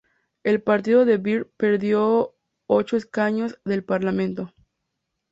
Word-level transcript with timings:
El 0.41 0.63
partido 0.63 1.05
de 1.05 1.17
Bird 1.19 1.45
perdió 1.57 2.33
ocho 2.65 2.97
escaños 2.97 3.59
del 3.65 3.83
Parlamento. 3.83 4.51